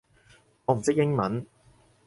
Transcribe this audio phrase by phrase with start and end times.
[0.65, 1.45] 我唔識英文